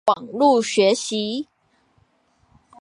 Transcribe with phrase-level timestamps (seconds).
[0.05, 1.45] 網路學習